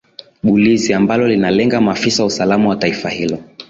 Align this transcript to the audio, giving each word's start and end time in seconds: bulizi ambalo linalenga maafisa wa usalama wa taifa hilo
bulizi 0.43 0.93
ambalo 0.93 1.27
linalenga 1.27 1.81
maafisa 1.81 2.23
wa 2.23 2.27
usalama 2.27 2.69
wa 2.69 2.75
taifa 2.75 3.09
hilo 3.09 3.43